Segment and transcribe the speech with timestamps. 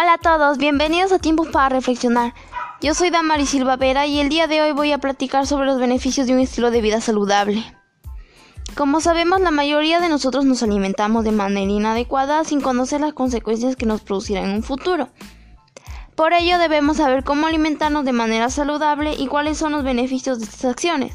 [0.00, 2.32] Hola a todos, bienvenidos a Tiempo para Reflexionar.
[2.80, 5.80] Yo soy Damari Silva Vera y el día de hoy voy a platicar sobre los
[5.80, 7.64] beneficios de un estilo de vida saludable.
[8.76, 13.74] Como sabemos, la mayoría de nosotros nos alimentamos de manera inadecuada sin conocer las consecuencias
[13.74, 15.08] que nos producirán en un futuro.
[16.14, 20.44] Por ello debemos saber cómo alimentarnos de manera saludable y cuáles son los beneficios de
[20.44, 21.12] estas acciones.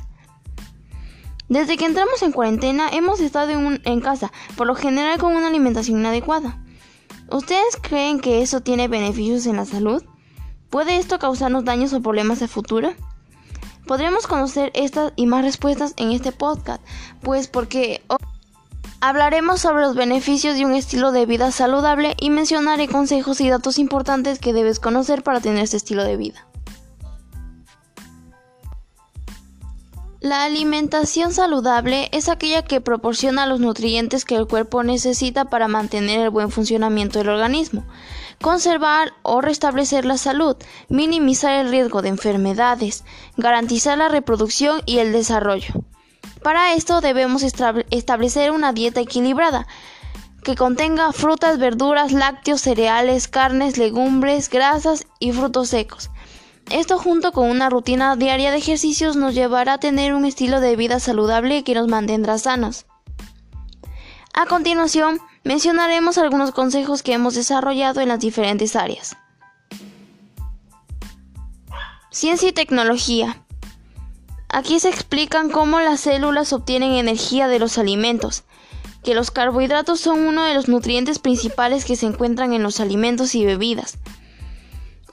[1.48, 5.48] Desde que entramos en cuarentena hemos estado en, en casa, por lo general con una
[5.48, 6.58] alimentación inadecuada.
[7.30, 10.04] ¿Ustedes creen que eso tiene beneficios en la salud?
[10.70, 12.94] ¿Puede esto causarnos daños o problemas de futuro?
[13.86, 16.82] Podremos conocer estas y más respuestas en este podcast,
[17.22, 18.02] pues porque
[19.02, 23.78] hablaremos sobre los beneficios de un estilo de vida saludable y mencionaré consejos y datos
[23.78, 26.48] importantes que debes conocer para tener ese estilo de vida.
[30.24, 36.22] La alimentación saludable es aquella que proporciona los nutrientes que el cuerpo necesita para mantener
[36.22, 37.84] el buen funcionamiento del organismo,
[38.42, 40.56] conservar o restablecer la salud,
[40.88, 43.04] minimizar el riesgo de enfermedades,
[43.36, 45.74] garantizar la reproducción y el desarrollo.
[46.42, 49.68] Para esto debemos establecer una dieta equilibrada
[50.42, 56.10] que contenga frutas, verduras, lácteos, cereales, carnes, legumbres, grasas y frutos secos
[56.70, 60.76] esto junto con una rutina diaria de ejercicios nos llevará a tener un estilo de
[60.76, 62.86] vida saludable que nos mantendrá sanos.
[64.34, 69.16] A continuación, mencionaremos algunos consejos que hemos desarrollado en las diferentes áreas.
[72.10, 73.44] Ciencia y tecnología.
[74.50, 78.44] Aquí se explican cómo las células obtienen energía de los alimentos,
[79.04, 83.36] que los carbohidratos son uno de los nutrientes principales que se encuentran en los alimentos
[83.36, 83.98] y bebidas,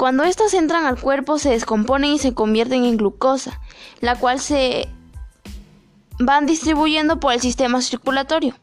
[0.00, 3.60] cuando éstas entran al cuerpo se descomponen y se convierten en glucosa,
[4.00, 4.88] la cual se
[6.18, 8.54] van distribuyendo por el sistema circulatorio.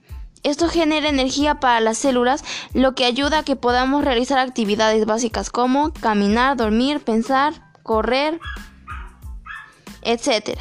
[0.42, 2.44] Esto genera energía para las células,
[2.74, 7.54] lo que ayuda a que podamos realizar actividades básicas como caminar, dormir, pensar,
[7.84, 8.40] correr,
[10.02, 10.58] etc.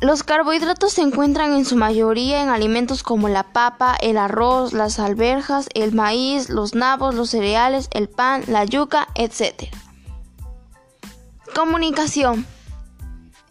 [0.00, 5.00] Los carbohidratos se encuentran en su mayoría en alimentos como la papa, el arroz, las
[5.00, 9.64] alberjas, el maíz, los nabos, los cereales, el pan, la yuca, etc.
[11.52, 12.46] Comunicación.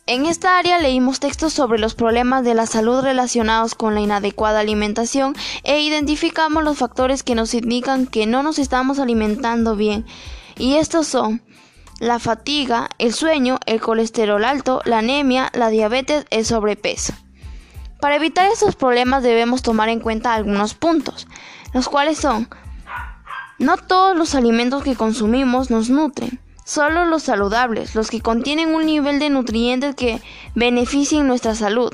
[0.05, 4.61] En esta área leímos textos sobre los problemas de la salud relacionados con la inadecuada
[4.61, 10.05] alimentación e identificamos los factores que nos indican que no nos estamos alimentando bien.
[10.57, 11.41] Y estos son
[11.99, 17.13] la fatiga, el sueño, el colesterol alto, la anemia, la diabetes, el sobrepeso.
[17.99, 21.27] Para evitar estos problemas debemos tomar en cuenta algunos puntos,
[21.73, 22.47] los cuales son,
[23.57, 28.85] no todos los alimentos que consumimos nos nutren, solo los saludables, los que contienen un
[28.85, 30.21] nivel de nutrientes que
[30.53, 31.91] beneficien nuestra salud.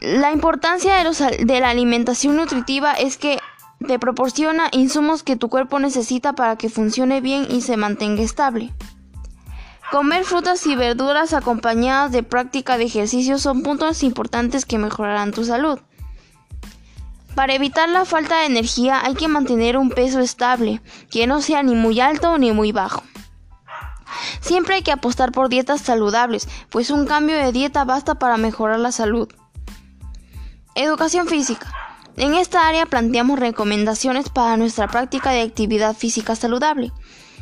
[0.00, 3.38] La importancia de, de la alimentación nutritiva es que
[3.86, 8.72] te proporciona insumos que tu cuerpo necesita para que funcione bien y se mantenga estable.
[9.90, 15.44] Comer frutas y verduras acompañadas de práctica de ejercicio son puntos importantes que mejorarán tu
[15.44, 15.80] salud.
[17.34, 21.62] Para evitar la falta de energía hay que mantener un peso estable, que no sea
[21.62, 23.02] ni muy alto ni muy bajo.
[24.40, 28.78] Siempre hay que apostar por dietas saludables, pues un cambio de dieta basta para mejorar
[28.78, 29.28] la salud.
[30.74, 31.89] Educación física.
[32.20, 36.92] En esta área planteamos recomendaciones para nuestra práctica de actividad física saludable,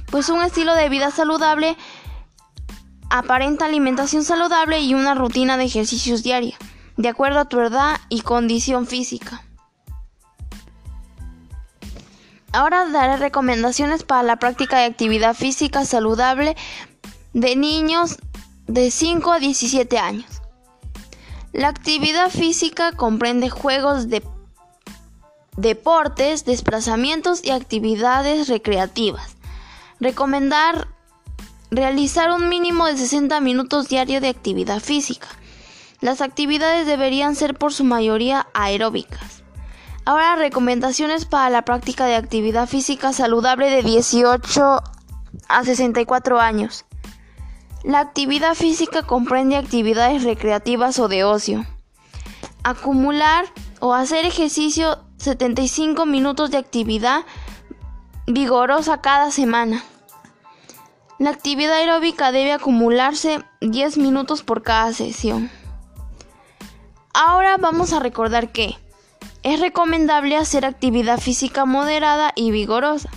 [0.08, 1.76] pues un estilo de vida saludable
[3.10, 6.56] aparenta alimentación saludable y una rutina de ejercicios diaria,
[6.96, 9.42] de acuerdo a tu edad y condición física.
[12.52, 16.56] Ahora daré recomendaciones para la práctica de actividad física saludable
[17.32, 18.18] de niños
[18.68, 20.40] de 5 a 17 años.
[21.52, 24.22] La actividad física comprende juegos de
[25.58, 29.36] deportes, desplazamientos y actividades recreativas.
[29.98, 30.86] Recomendar
[31.70, 35.26] realizar un mínimo de 60 minutos diario de actividad física.
[36.00, 39.42] Las actividades deberían ser por su mayoría aeróbicas.
[40.04, 44.82] Ahora recomendaciones para la práctica de actividad física saludable de 18
[45.48, 46.84] a 64 años.
[47.82, 51.66] La actividad física comprende actividades recreativas o de ocio.
[52.62, 53.44] Acumular
[53.80, 57.24] o hacer ejercicio 75 minutos de actividad
[58.26, 59.82] vigorosa cada semana.
[61.18, 65.50] La actividad aeróbica debe acumularse 10 minutos por cada sesión.
[67.12, 68.76] Ahora vamos a recordar que
[69.42, 73.10] es recomendable hacer actividad física moderada y vigorosa.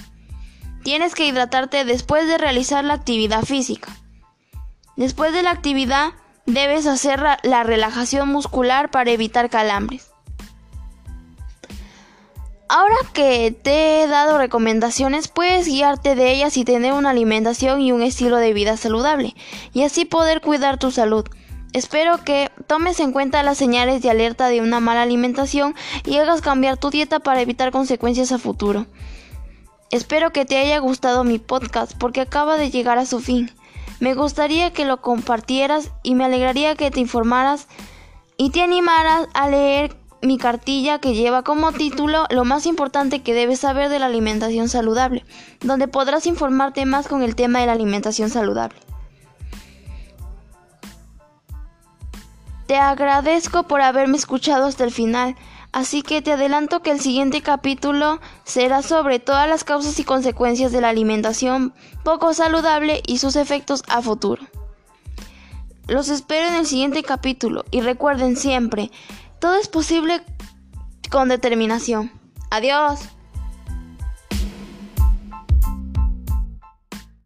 [0.83, 3.95] Tienes que hidratarte después de realizar la actividad física.
[4.95, 6.13] Después de la actividad
[6.47, 10.10] debes hacer la relajación muscular para evitar calambres.
[12.73, 17.91] Ahora que te he dado recomendaciones, puedes guiarte de ellas y tener una alimentación y
[17.91, 19.35] un estilo de vida saludable,
[19.73, 21.25] y así poder cuidar tu salud.
[21.73, 25.75] Espero que tomes en cuenta las señales de alerta de una mala alimentación
[26.05, 28.85] y hagas cambiar tu dieta para evitar consecuencias a futuro.
[29.89, 33.51] Espero que te haya gustado mi podcast porque acaba de llegar a su fin.
[33.99, 37.67] Me gustaría que lo compartieras y me alegraría que te informaras
[38.37, 43.33] y te animaras a leer mi cartilla que lleva como título Lo más importante que
[43.33, 45.25] debes saber de la alimentación saludable,
[45.61, 48.77] donde podrás informarte más con el tema de la alimentación saludable.
[52.67, 55.35] Te agradezco por haberme escuchado hasta el final,
[55.73, 60.71] así que te adelanto que el siguiente capítulo será sobre todas las causas y consecuencias
[60.71, 64.43] de la alimentación poco saludable y sus efectos a futuro.
[65.87, 68.91] Los espero en el siguiente capítulo y recuerden siempre,
[69.41, 70.21] todo es posible
[71.09, 72.11] con determinación.
[72.51, 72.99] Adiós.